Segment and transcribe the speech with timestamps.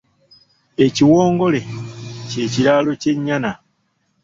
[0.85, 1.59] Ekiwongole
[2.29, 3.51] kye kiraalo kye nyana.